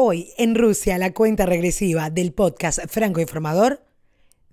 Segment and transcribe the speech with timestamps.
[0.00, 3.82] Hoy en Rusia, la cuenta regresiva del podcast Franco Informador,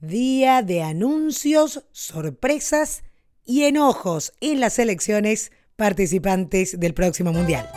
[0.01, 3.03] día de anuncios, sorpresas
[3.46, 7.70] y enojos en las elecciones participantes del próximo Mundial.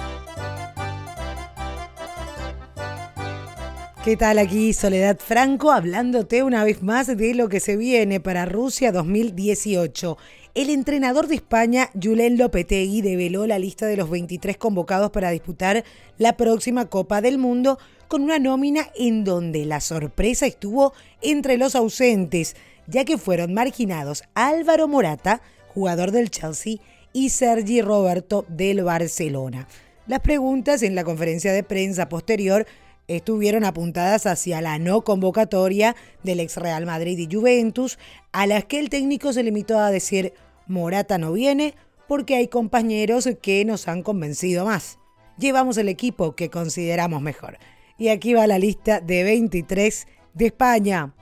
[4.02, 8.46] ¿Qué tal aquí Soledad Franco hablándote una vez más de lo que se viene para
[8.46, 10.16] Rusia 2018?
[10.58, 15.84] El entrenador de España, Julen Lopetegui, develó la lista de los 23 convocados para disputar
[16.16, 17.78] la próxima Copa del Mundo
[18.08, 22.56] con una nómina en donde la sorpresa estuvo entre los ausentes,
[22.88, 26.78] ya que fueron marginados Álvaro Morata, jugador del Chelsea,
[27.12, 29.68] y Sergi Roberto del Barcelona.
[30.08, 32.66] Las preguntas en la conferencia de prensa posterior
[33.06, 35.94] estuvieron apuntadas hacia la no convocatoria
[36.24, 37.96] del ex Real Madrid y Juventus,
[38.32, 40.34] a las que el técnico se limitó a decir
[40.68, 41.74] Morata no viene
[42.06, 44.98] porque hay compañeros que nos han convencido más.
[45.38, 47.58] Llevamos el equipo que consideramos mejor.
[47.98, 51.14] Y aquí va la lista de 23 de España.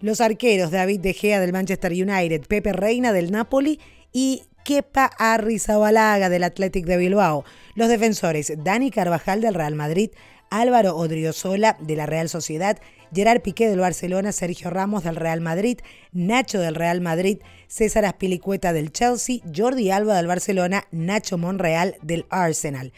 [0.00, 3.80] Los arqueros David De Gea del Manchester United, Pepe Reina del Napoli
[4.12, 7.42] y Kepa Arrizabalaga del Athletic de Bilbao.
[7.74, 10.10] Los defensores Dani Carvajal del Real Madrid,
[10.50, 12.78] Álvaro Odriozola de la Real Sociedad,
[13.10, 15.78] Gerard Piqué del Barcelona, Sergio Ramos del Real Madrid,
[16.12, 22.26] Nacho del Real Madrid, César Aspilicueta del Chelsea, Jordi Alba del Barcelona, Nacho Monreal del
[22.28, 22.92] Arsenal.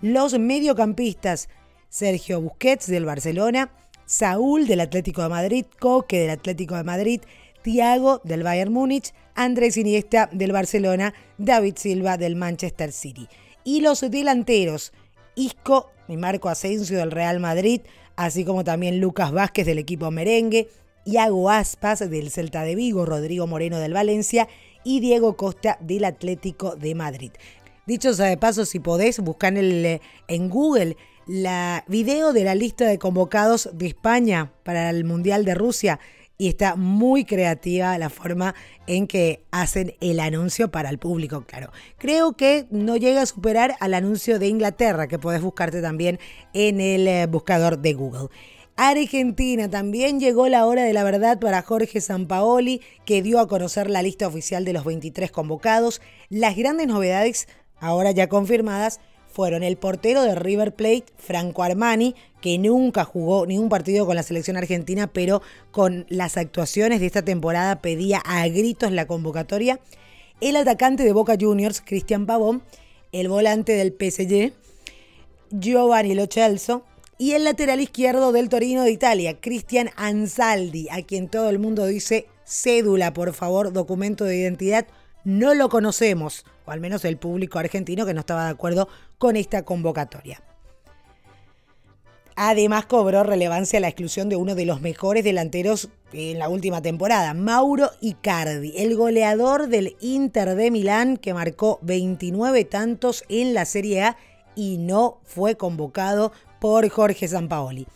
[0.00, 1.48] Los mediocampistas,
[1.88, 3.72] Sergio Busquets del Barcelona,
[4.04, 7.20] Saúl del Atlético de Madrid, Coque del Atlético de Madrid,
[7.66, 13.26] Thiago del Bayern Múnich, Andrés Iniesta del Barcelona, David Silva del Manchester City.
[13.64, 14.92] Y los delanteros,
[15.34, 17.80] Isco y Marco Asensio del Real Madrid,
[18.14, 20.68] así como también Lucas Vázquez del equipo merengue,
[21.04, 24.46] Iago Aspas del Celta de Vigo, Rodrigo Moreno del Valencia
[24.84, 27.32] y Diego Costa del Atlético de Madrid.
[27.84, 32.86] Dicho sea de paso, si podés, buscar en, en Google la video de la lista
[32.86, 35.98] de convocados de España para el Mundial de Rusia
[36.38, 38.54] y está muy creativa la forma
[38.86, 41.70] en que hacen el anuncio para el público, claro.
[41.98, 46.18] Creo que no llega a superar al anuncio de Inglaterra, que podés buscarte también
[46.52, 48.28] en el eh, buscador de Google.
[48.78, 53.88] Argentina, también llegó la hora de la verdad para Jorge Sampaoli, que dio a conocer
[53.88, 56.02] la lista oficial de los 23 convocados.
[56.28, 57.48] Las grandes novedades,
[57.80, 59.00] ahora ya confirmadas,
[59.36, 64.22] fueron el portero de River Plate, Franco Armani, que nunca jugó ningún partido con la
[64.22, 65.42] selección argentina, pero
[65.72, 69.78] con las actuaciones de esta temporada pedía a gritos la convocatoria.
[70.40, 72.62] El atacante de Boca Juniors, Cristian Pavón,
[73.12, 74.54] el volante del PSG,
[75.50, 76.28] Giovanni Lo
[77.18, 81.84] y el lateral izquierdo del Torino de Italia, Cristian Ansaldi, a quien todo el mundo
[81.84, 84.86] dice cédula, por favor, documento de identidad
[85.24, 88.88] no lo conocemos, o al menos el público argentino que no estaba de acuerdo
[89.18, 90.42] con esta convocatoria.
[92.38, 97.32] Además cobró relevancia la exclusión de uno de los mejores delanteros en la última temporada,
[97.32, 104.02] Mauro Icardi, el goleador del Inter de Milán que marcó 29 tantos en la Serie
[104.02, 104.16] A
[104.54, 107.86] y no fue convocado por Jorge Sampaoli.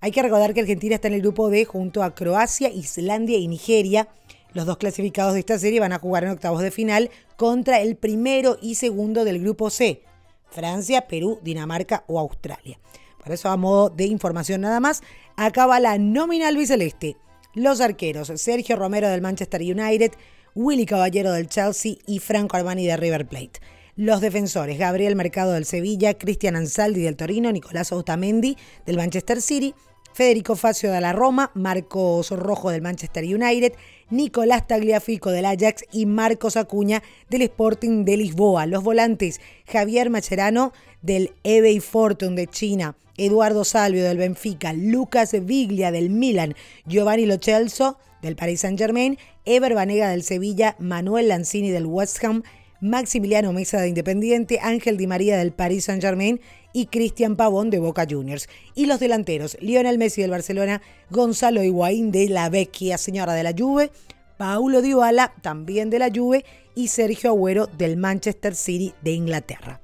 [0.00, 3.48] Hay que recordar que Argentina está en el grupo D junto a Croacia, Islandia y
[3.48, 4.08] Nigeria
[4.56, 7.94] los dos clasificados de esta serie van a jugar en octavos de final contra el
[7.94, 10.02] primero y segundo del grupo C,
[10.50, 12.80] Francia, Perú, Dinamarca o Australia.
[13.22, 15.02] Por eso, a modo de información nada más,
[15.36, 17.18] acaba la nominal biceleste.
[17.52, 20.12] Los arqueros, Sergio Romero del Manchester United,
[20.54, 23.60] Willy Caballero del Chelsea y Franco Armani de River Plate.
[23.94, 28.56] Los defensores, Gabriel Mercado del Sevilla, Cristian Ansaldi del Torino, Nicolás Otamendi
[28.86, 29.74] del Manchester City,
[30.16, 33.74] Federico Facio de la Roma, Marcos Rojo del Manchester United,
[34.08, 38.64] Nicolás Tagliafico del Ajax y Marcos Acuña del Sporting de Lisboa.
[38.64, 40.72] Los volantes Javier Macherano
[41.02, 46.54] del Ebay Fortune de China, Eduardo Salvio del Benfica, Lucas Viglia del Milan,
[46.86, 52.42] Giovanni Lochelso del Paris Saint-Germain, Ever Banega del Sevilla, Manuel Lanzini del West Ham,
[52.80, 56.40] Maximiliano Mesa de Independiente, Ángel Di María del Paris Saint-Germain
[56.72, 58.48] y Cristian Pavón de Boca Juniors.
[58.74, 63.54] Y los delanteros, Lionel Messi del Barcelona, Gonzalo Higuaín de la Vecchia Señora de la
[63.56, 63.90] Juve,
[64.36, 66.44] Paulo Dybala también de la Juve
[66.74, 69.80] y Sergio Agüero del Manchester City de Inglaterra.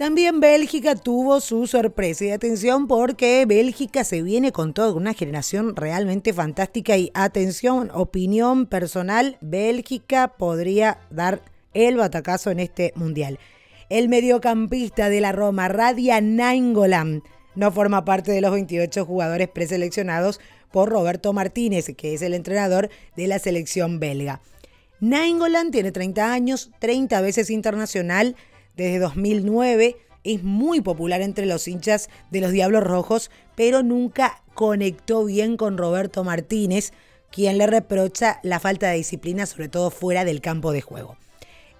[0.00, 5.76] También Bélgica tuvo su sorpresa y atención porque Bélgica se viene con toda una generación
[5.76, 11.42] realmente fantástica y atención, opinión personal, Bélgica podría dar
[11.74, 13.38] el batacazo en este mundial.
[13.90, 17.22] El mediocampista de la Roma, Radia Nainggolan,
[17.54, 20.40] no forma parte de los 28 jugadores preseleccionados
[20.72, 24.40] por Roberto Martínez, que es el entrenador de la selección belga.
[25.00, 28.34] Nainggolan tiene 30 años, 30 veces internacional,
[28.76, 35.24] desde 2009 es muy popular entre los hinchas de los Diablos Rojos, pero nunca conectó
[35.24, 36.92] bien con Roberto Martínez,
[37.30, 41.16] quien le reprocha la falta de disciplina, sobre todo fuera del campo de juego.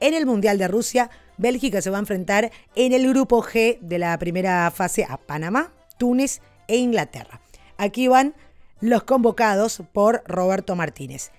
[0.01, 3.99] En el Mundial de Rusia, Bélgica se va a enfrentar en el grupo G de
[3.99, 7.41] la primera fase a Panamá, Túnez e Inglaterra.
[7.77, 8.35] Aquí van
[8.81, 11.33] los convocados por Roberto Martínez.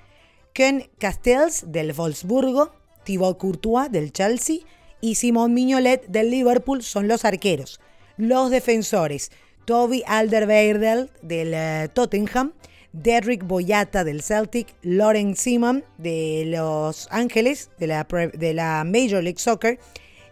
[0.53, 2.71] Ken Castells del Wolfsburgo,
[3.03, 4.59] Thibaut Courtois del Chelsea
[5.01, 7.79] y Simon Mignolet del Liverpool son los arqueros.
[8.17, 9.31] Los defensores,
[9.65, 12.53] Toby Alderweireld del eh, Tottenham,
[12.93, 19.79] Derrick Boyata del Celtic, Lauren Simon de Los Ángeles, de la, Major League Soccer,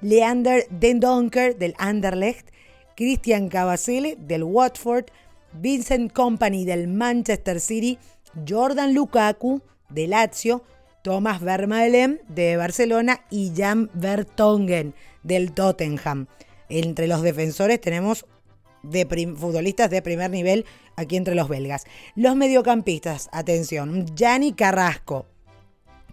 [0.01, 2.49] Leander Dendonker del Anderlecht,
[2.95, 5.05] Christian Cavacele del Watford,
[5.53, 7.97] Vincent Company del Manchester City,
[8.47, 10.63] Jordan Lukaku de Lazio,
[11.09, 16.27] Thomas Vermaelen de Barcelona y Jan Vertonghen del Tottenham.
[16.69, 18.27] Entre los defensores tenemos
[18.83, 21.85] de futbolistas de primer nivel aquí entre los belgas.
[22.15, 25.25] Los mediocampistas, atención, Gianni Carrasco,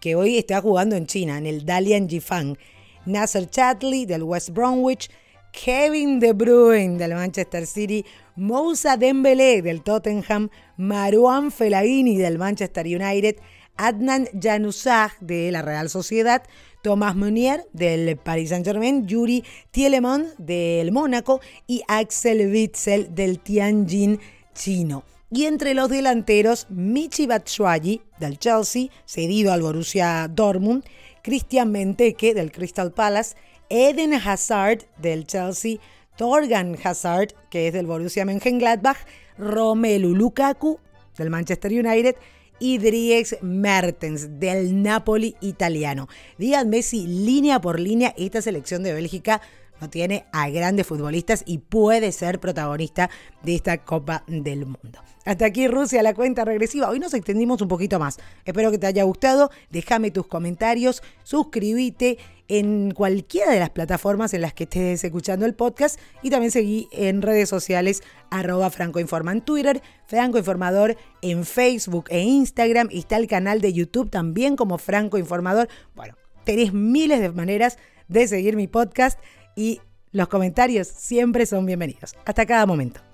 [0.01, 2.57] que hoy está jugando en China, en el Dalian Jifang.
[3.05, 5.11] Nasser Chatley del West Bromwich,
[5.53, 8.03] Kevin De Bruyne del Manchester City,
[8.35, 10.49] Moussa Dembélé del Tottenham,
[10.79, 13.37] Marouane Fellaini del Manchester United,
[13.77, 16.43] Adnan Januzaj de la Real Sociedad,
[16.83, 24.21] Thomas Meunier del Paris Saint-Germain, Yuri Tielemans del Mónaco y Axel Witzel del Tianjin
[24.55, 25.05] chino.
[25.31, 30.85] Y entre los delanteros, Michi Batshuayi del Chelsea, cedido al Borussia Dortmund,
[31.23, 33.35] Christian Menteke del Crystal Palace,
[33.69, 35.79] Eden Hazard del Chelsea,
[36.17, 38.99] Torgan Hazard, que es del Borussia Mönchengladbach,
[39.37, 40.79] Romelu Lukaku
[41.19, 42.17] del Manchester United
[42.59, 46.09] y Dries Mertens del Napoli italiano.
[46.39, 49.41] Díganme si línea por línea esta selección de Bélgica
[49.81, 53.11] no tiene a grandes futbolistas y puede ser protagonista
[53.43, 55.01] de esta Copa del Mundo.
[55.25, 56.89] Hasta aquí Rusia, la cuenta regresiva.
[56.89, 58.19] Hoy nos extendimos un poquito más.
[58.45, 59.51] Espero que te haya gustado.
[59.71, 65.55] Déjame tus comentarios, suscríbete en cualquiera de las plataformas en las que estés escuchando el
[65.55, 72.07] podcast y también seguí en redes sociales arroba francoinforma en Twitter, Franco Informador en Facebook
[72.09, 75.69] e Instagram y está el canal de YouTube también como Franco Informador.
[75.95, 76.15] Bueno,
[76.45, 77.79] tenés miles de maneras
[78.09, 79.19] de seguir mi podcast
[79.55, 79.81] y
[80.13, 82.15] los comentarios siempre son bienvenidos.
[82.25, 83.06] Hasta cada momento.